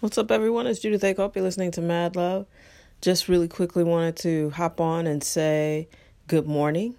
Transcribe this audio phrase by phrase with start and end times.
[0.00, 0.66] What's up, everyone?
[0.66, 1.14] It's Judith A.
[1.14, 2.46] Hope you're listening to Mad Love.
[3.02, 5.88] Just really quickly wanted to hop on and say
[6.26, 6.94] good morning.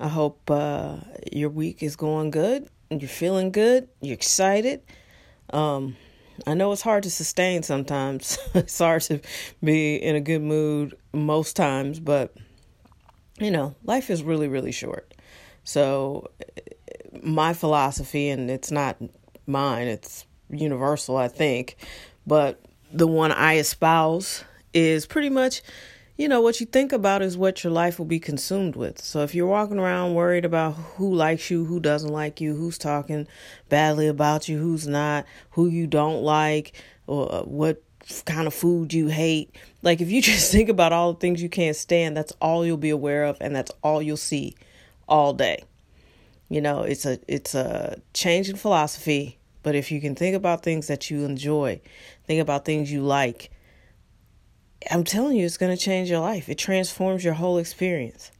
[0.00, 0.96] I hope uh,
[1.32, 3.88] your week is going good you're feeling good.
[4.00, 4.82] You're excited.
[5.52, 5.96] Um,
[6.46, 8.36] I know it's hard to sustain sometimes.
[8.54, 9.20] it's hard to
[9.62, 12.34] be in a good mood most times, but
[13.38, 15.14] you know, life is really, really short.
[15.62, 16.30] So,
[17.22, 18.96] my philosophy, and it's not
[19.46, 21.76] mine, it's universal, I think,
[22.26, 22.60] but
[22.92, 25.62] the one I espouse is pretty much,
[26.16, 29.00] you know, what you think about is what your life will be consumed with.
[29.02, 32.78] So if you're walking around worried about who likes you, who doesn't like you, who's
[32.78, 33.26] talking
[33.68, 36.72] badly about you, who's not, who you don't like,
[37.06, 37.82] or uh, what
[38.24, 41.48] kind of food you hate, like if you just think about all the things you
[41.48, 44.54] can't stand, that's all you'll be aware of and that's all you'll see
[45.08, 45.64] all day.
[46.48, 50.62] You know, it's a it's a change in philosophy but if you can think about
[50.62, 51.80] things that you enjoy,
[52.26, 53.50] think about things you like,
[54.90, 56.48] I'm telling you, it's going to change your life.
[56.48, 58.32] It transforms your whole experience.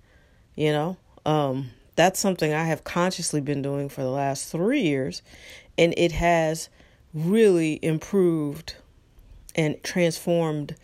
[0.54, 0.96] You know,
[1.26, 5.22] um, that's something I have consciously been doing for the last three years,
[5.76, 6.68] and it has
[7.12, 8.76] really improved
[9.54, 10.76] and transformed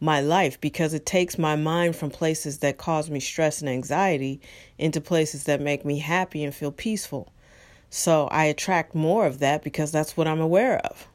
[0.00, 4.40] my life because it takes my mind from places that cause me stress and anxiety
[4.78, 7.32] into places that make me happy and feel peaceful.
[7.94, 11.06] So I attract more of that because that's what I'm aware of.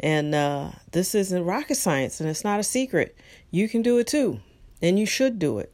[0.00, 3.16] And uh, this isn't rocket science and it's not a secret.
[3.52, 4.40] You can do it too,
[4.82, 5.72] and you should do it.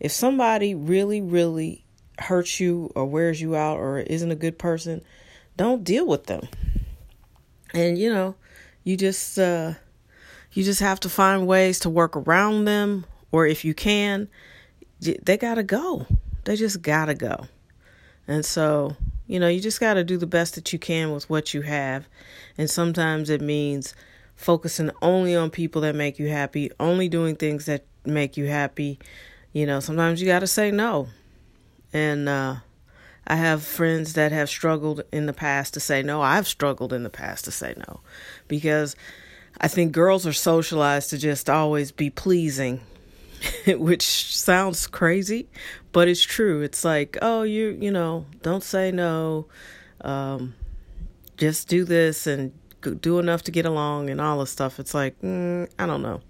[0.00, 1.84] If somebody really, really
[2.18, 5.00] hurts you or wears you out or isn't a good person,
[5.56, 6.48] don't deal with them.
[7.72, 8.34] And you know,
[8.82, 9.74] you just uh,
[10.50, 14.28] you just have to find ways to work around them, or if you can,
[15.00, 16.06] they gotta go.
[16.42, 17.46] They just gotta go.
[18.26, 18.96] And so
[19.32, 21.62] you know, you just got to do the best that you can with what you
[21.62, 22.06] have.
[22.58, 23.94] And sometimes it means
[24.36, 28.98] focusing only on people that make you happy, only doing things that make you happy.
[29.54, 31.08] You know, sometimes you got to say no.
[31.94, 32.56] And uh,
[33.26, 36.20] I have friends that have struggled in the past to say no.
[36.20, 38.00] I've struggled in the past to say no
[38.48, 38.96] because
[39.58, 42.82] I think girls are socialized to just always be pleasing
[43.66, 45.48] which sounds crazy,
[45.92, 46.62] but it's true.
[46.62, 49.46] It's like, oh, you, you know, don't say no.
[50.00, 50.54] Um,
[51.36, 52.52] just do this and
[53.00, 54.78] do enough to get along and all this stuff.
[54.78, 56.20] It's like, mm, I don't know.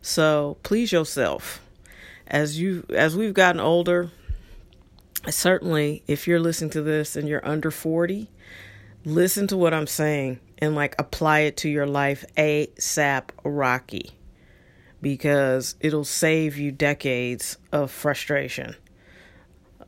[0.00, 1.60] So please yourself.
[2.26, 4.10] As you, as we've gotten older,
[5.28, 8.30] certainly if you're listening to this and you're under 40,
[9.04, 14.12] listen to what I'm saying and like apply it to your life ASAP Rocky
[15.02, 18.76] because it'll save you decades of frustration.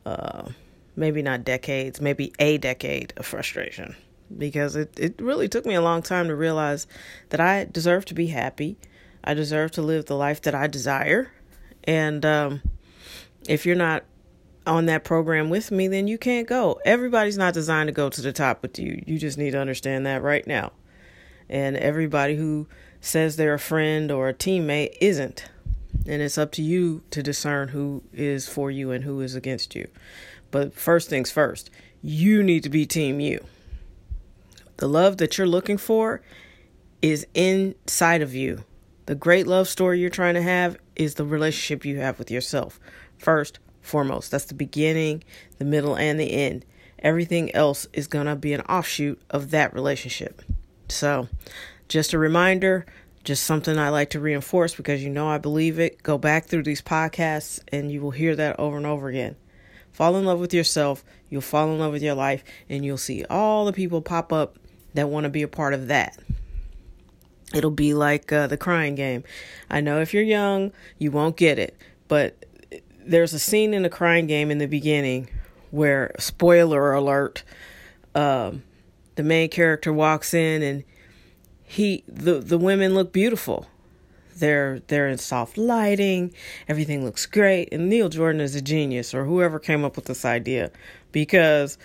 [0.05, 0.49] Uh,
[0.95, 3.95] maybe not decades, maybe a decade of frustration.
[4.37, 6.85] Because it, it really took me a long time to realize
[7.29, 8.77] that I deserve to be happy.
[9.23, 11.31] I deserve to live the life that I desire.
[11.85, 12.61] And um,
[13.47, 14.03] if you're not
[14.67, 16.79] on that program with me, then you can't go.
[16.85, 19.01] Everybody's not designed to go to the top with you.
[19.05, 20.71] You just need to understand that right now.
[21.47, 22.67] And everybody who
[23.05, 25.45] says they're a friend or a teammate isn't.
[26.07, 29.75] And it's up to you to discern who is for you and who is against
[29.75, 29.87] you.
[30.51, 31.69] But first things first,
[32.01, 33.43] you need to be team you.
[34.77, 36.21] The love that you're looking for
[37.01, 38.63] is inside of you.
[39.05, 42.79] The great love story you're trying to have is the relationship you have with yourself.
[43.19, 45.23] First, foremost, that's the beginning,
[45.59, 46.65] the middle, and the end.
[46.99, 50.41] Everything else is going to be an offshoot of that relationship.
[50.89, 51.29] So,
[51.87, 52.85] just a reminder,
[53.23, 56.01] just something I like to reinforce because you know I believe it.
[56.03, 59.35] Go back through these podcasts and you will hear that over and over again.
[59.91, 63.23] Fall in love with yourself, you'll fall in love with your life, and you'll see
[63.29, 64.57] all the people pop up
[64.93, 66.17] that want to be a part of that.
[67.53, 69.23] It'll be like uh, the crying game.
[69.69, 71.77] I know if you're young, you won't get it,
[72.09, 72.45] but
[73.05, 75.29] there's a scene in the crying game in the beginning
[75.71, 77.43] where, spoiler alert,
[78.13, 78.63] um,
[79.15, 80.83] the main character walks in and
[81.65, 83.67] he the the women look beautiful.
[84.37, 86.33] They're they're in soft lighting,
[86.67, 90.25] everything looks great, and Neil Jordan is a genius or whoever came up with this
[90.25, 90.71] idea
[91.11, 91.77] because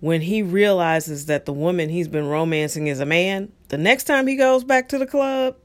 [0.00, 4.26] when he realizes that the woman he's been romancing is a man, the next time
[4.26, 5.56] he goes back to the club,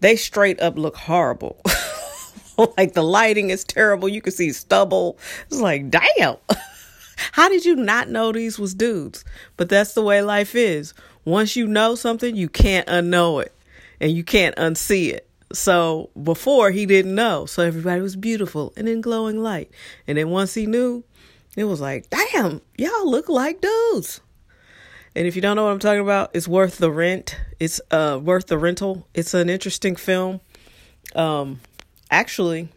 [0.00, 1.60] they straight up look horrible.
[2.76, 4.08] like the lighting is terrible.
[4.08, 5.18] You can see stubble.
[5.46, 6.36] It's like, damn.
[7.32, 9.24] How did you not know these was dudes?
[9.56, 10.94] But that's the way life is.
[11.28, 13.54] Once you know something, you can't unknow it
[14.00, 15.28] and you can't unsee it.
[15.52, 17.44] So before he didn't know.
[17.44, 19.70] So everybody was beautiful and in glowing light.
[20.06, 21.04] And then once he knew,
[21.54, 24.22] it was like, damn, y'all look like dudes.
[25.14, 27.36] And if you don't know what I'm talking about, it's worth the rent.
[27.60, 29.06] It's uh worth the rental.
[29.12, 30.40] It's an interesting film.
[31.14, 31.60] Um
[32.10, 32.70] actually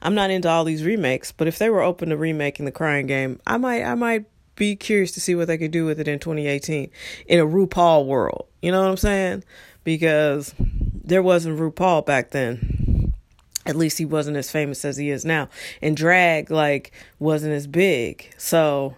[0.00, 3.08] I'm not into all these remakes, but if they were open to remaking the crying
[3.08, 4.26] game, I might I might
[4.60, 6.90] be curious to see what they could do with it in 2018
[7.26, 8.46] in a RuPaul world.
[8.60, 9.42] You know what I'm saying?
[9.84, 13.14] Because there wasn't RuPaul back then.
[13.64, 15.48] At least he wasn't as famous as he is now.
[15.80, 18.32] And drag like wasn't as big.
[18.36, 18.96] So,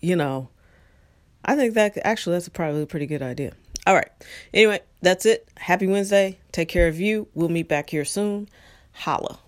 [0.00, 0.50] you know,
[1.42, 3.54] I think that actually that's probably a pretty good idea.
[3.86, 4.10] All right.
[4.52, 5.48] Anyway, that's it.
[5.56, 6.38] Happy Wednesday.
[6.52, 7.28] Take care of you.
[7.34, 8.50] We'll meet back here soon.
[8.92, 9.38] Holla.